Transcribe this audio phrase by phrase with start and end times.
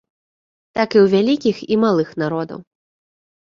[0.79, 2.59] Так і ў вялікіх і малых народаў.